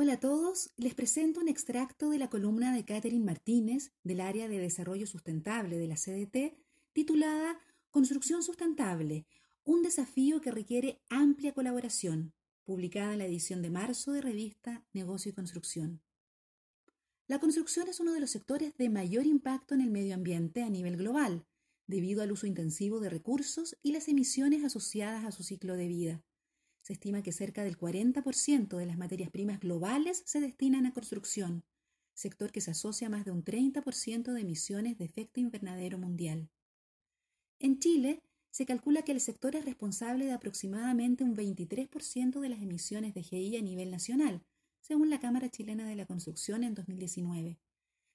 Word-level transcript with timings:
Hola 0.00 0.12
a 0.12 0.20
todos, 0.20 0.70
les 0.76 0.94
presento 0.94 1.40
un 1.40 1.48
extracto 1.48 2.10
de 2.10 2.18
la 2.18 2.30
columna 2.30 2.72
de 2.72 2.84
Catherine 2.84 3.24
Martínez 3.24 3.90
del 4.04 4.20
área 4.20 4.46
de 4.46 4.60
desarrollo 4.60 5.08
sustentable 5.08 5.76
de 5.76 5.88
la 5.88 5.96
CDT 5.96 6.56
titulada 6.92 7.58
Construcción 7.90 8.44
sustentable, 8.44 9.26
un 9.64 9.82
desafío 9.82 10.40
que 10.40 10.52
requiere 10.52 11.02
amplia 11.08 11.52
colaboración, 11.52 12.32
publicada 12.62 13.14
en 13.14 13.18
la 13.18 13.26
edición 13.26 13.60
de 13.60 13.70
marzo 13.70 14.12
de 14.12 14.20
revista 14.20 14.86
Negocio 14.92 15.32
y 15.32 15.34
Construcción. 15.34 16.00
La 17.26 17.40
construcción 17.40 17.88
es 17.88 17.98
uno 17.98 18.12
de 18.12 18.20
los 18.20 18.30
sectores 18.30 18.76
de 18.76 18.90
mayor 18.90 19.26
impacto 19.26 19.74
en 19.74 19.80
el 19.80 19.90
medio 19.90 20.14
ambiente 20.14 20.62
a 20.62 20.70
nivel 20.70 20.96
global, 20.96 21.44
debido 21.88 22.22
al 22.22 22.30
uso 22.30 22.46
intensivo 22.46 23.00
de 23.00 23.10
recursos 23.10 23.76
y 23.82 23.90
las 23.90 24.06
emisiones 24.06 24.62
asociadas 24.62 25.24
a 25.24 25.32
su 25.32 25.42
ciclo 25.42 25.74
de 25.74 25.88
vida. 25.88 26.22
Se 26.88 26.94
estima 26.94 27.22
que 27.22 27.32
cerca 27.32 27.64
del 27.64 27.76
40% 27.76 28.78
de 28.78 28.86
las 28.86 28.96
materias 28.96 29.28
primas 29.28 29.60
globales 29.60 30.22
se 30.24 30.40
destinan 30.40 30.86
a 30.86 30.94
construcción, 30.94 31.62
sector 32.14 32.50
que 32.50 32.62
se 32.62 32.70
asocia 32.70 33.08
a 33.08 33.10
más 33.10 33.26
de 33.26 33.30
un 33.30 33.44
30% 33.44 34.32
de 34.32 34.40
emisiones 34.40 34.96
de 34.96 35.04
efecto 35.04 35.38
invernadero 35.38 35.98
mundial. 35.98 36.48
En 37.58 37.78
Chile, 37.78 38.22
se 38.50 38.64
calcula 38.64 39.02
que 39.02 39.12
el 39.12 39.20
sector 39.20 39.54
es 39.54 39.66
responsable 39.66 40.24
de 40.24 40.32
aproximadamente 40.32 41.24
un 41.24 41.36
23% 41.36 42.40
de 42.40 42.48
las 42.48 42.62
emisiones 42.62 43.12
de 43.12 43.22
GI 43.22 43.58
a 43.58 43.60
nivel 43.60 43.90
nacional, 43.90 44.42
según 44.80 45.10
la 45.10 45.20
Cámara 45.20 45.50
Chilena 45.50 45.86
de 45.86 45.94
la 45.94 46.06
Construcción 46.06 46.64
en 46.64 46.74
2019. 46.74 47.58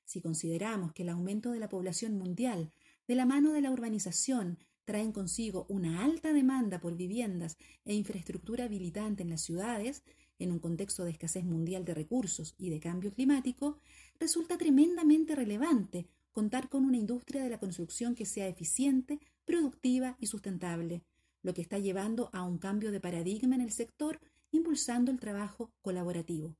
Si 0.03 0.19
consideramos 0.19 0.93
que 0.93 1.03
el 1.03 1.09
aumento 1.09 1.51
de 1.51 1.59
la 1.59 1.69
población 1.69 2.17
mundial, 2.17 2.71
de 3.07 3.13
la 3.13 3.27
mano 3.27 3.53
de 3.53 3.61
la 3.61 3.69
urbanización, 3.69 4.57
traen 4.85 5.11
consigo 5.11 5.65
una 5.69 6.03
alta 6.03 6.33
demanda 6.33 6.79
por 6.79 6.95
viviendas 6.95 7.57
e 7.85 7.93
infraestructura 7.93 8.65
habilitante 8.65 9.23
en 9.23 9.29
las 9.29 9.41
ciudades, 9.41 10.03
en 10.39 10.51
un 10.51 10.59
contexto 10.59 11.03
de 11.03 11.11
escasez 11.11 11.45
mundial 11.45 11.85
de 11.85 11.93
recursos 11.93 12.55
y 12.57 12.69
de 12.69 12.79
cambio 12.79 13.13
climático, 13.13 13.79
resulta 14.19 14.57
tremendamente 14.57 15.35
relevante 15.35 16.07
contar 16.31 16.67
con 16.69 16.83
una 16.85 16.97
industria 16.97 17.43
de 17.43 17.49
la 17.49 17.59
construcción 17.59 18.15
que 18.15 18.25
sea 18.25 18.47
eficiente, 18.47 19.19
productiva 19.45 20.17
y 20.19 20.27
sustentable, 20.27 21.03
lo 21.43 21.53
que 21.53 21.61
está 21.61 21.77
llevando 21.77 22.29
a 22.33 22.43
un 22.43 22.57
cambio 22.57 22.91
de 22.91 22.99
paradigma 22.99 23.55
en 23.55 23.61
el 23.61 23.71
sector, 23.71 24.19
impulsando 24.51 25.11
el 25.11 25.19
trabajo 25.19 25.71
colaborativo. 25.81 26.55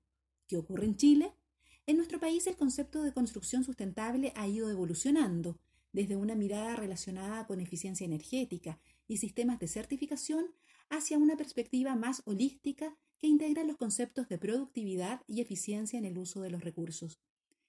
¿Qué 0.48 0.58
ocurre 0.58 0.86
en 0.86 0.96
Chile? 0.96 1.34
En 1.86 1.98
nuestro 1.98 2.20
país 2.20 2.46
el 2.48 2.56
concepto 2.56 3.02
de 3.02 3.14
construcción 3.14 3.64
sustentable 3.64 4.32
ha 4.36 4.48
ido 4.48 4.70
evolucionando 4.70 5.58
desde 5.94 6.16
una 6.16 6.36
mirada 6.36 6.76
relacionada 6.76 7.48
con 7.48 7.62
eficiencia 7.62 8.04
energética 8.04 8.80
y 9.08 9.18
sistemas 9.18 9.60
de 9.60 9.68
certificación 9.68 10.48
hacia 10.90 11.18
una 11.18 11.38
perspectiva 11.38 11.96
más 11.96 12.24
holística 12.26 12.98
que 13.20 13.28
integra 13.28 13.64
los 13.64 13.78
conceptos 13.78 14.28
de 14.28 14.38
productividad 14.38 15.22
y 15.28 15.40
eficiencia 15.40 15.98
en 15.98 16.06
el 16.06 16.18
uso 16.18 16.42
de 16.42 16.50
los 16.50 16.64
recursos. 16.64 17.22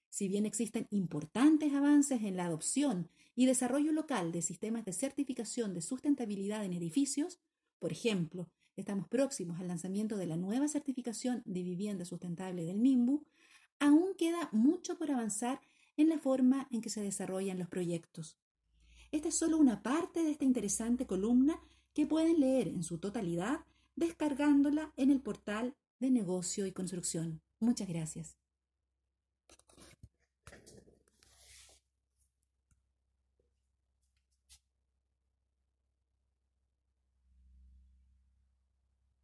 Si 0.09 0.27
bien 0.27 0.45
existen 0.45 0.87
importantes 0.91 1.73
avances 1.73 2.23
en 2.23 2.37
la 2.37 2.45
adopción 2.45 3.09
y 3.35 3.45
desarrollo 3.45 3.91
local 3.91 4.31
de 4.31 4.41
sistemas 4.41 4.85
de 4.85 4.93
certificación 4.93 5.73
de 5.73 5.81
sustentabilidad 5.81 6.65
en 6.65 6.73
edificios, 6.73 7.39
por 7.79 7.91
ejemplo, 7.91 8.49
estamos 8.75 9.07
próximos 9.07 9.59
al 9.59 9.67
lanzamiento 9.67 10.17
de 10.17 10.25
la 10.25 10.37
nueva 10.37 10.67
certificación 10.67 11.41
de 11.45 11.63
vivienda 11.63 12.05
sustentable 12.05 12.65
del 12.65 12.79
MIMBU, 12.79 13.25
aún 13.79 14.15
queda 14.17 14.49
mucho 14.51 14.97
por 14.97 15.11
avanzar 15.11 15.59
en 15.97 16.09
la 16.09 16.19
forma 16.19 16.67
en 16.71 16.81
que 16.81 16.89
se 16.89 17.01
desarrollan 17.01 17.59
los 17.59 17.67
proyectos. 17.67 18.37
Esta 19.11 19.29
es 19.29 19.37
solo 19.37 19.57
una 19.57 19.81
parte 19.81 20.23
de 20.23 20.31
esta 20.31 20.45
interesante 20.45 21.05
columna 21.05 21.59
que 21.93 22.05
pueden 22.05 22.39
leer 22.39 22.67
en 22.67 22.83
su 22.83 22.97
totalidad 22.97 23.61
descargándola 23.95 24.91
en 24.97 25.09
el 25.09 25.21
portal 25.21 25.75
de 25.99 26.09
negocio 26.09 26.65
y 26.65 26.71
construcción. 26.71 27.41
Muchas 27.59 27.87
gracias. 27.87 28.37